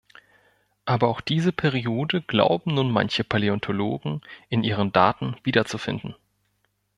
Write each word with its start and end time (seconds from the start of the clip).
Aber 0.85 1.09
auch 1.09 1.21
diese 1.21 1.51
Periode 1.51 2.23
glauben 2.23 2.73
nun 2.73 2.89
manche 2.89 3.23
Paläontologen 3.23 4.21
in 4.49 4.63
ihren 4.63 4.91
Daten 4.91 5.35
wiederzufinden. 5.43 6.15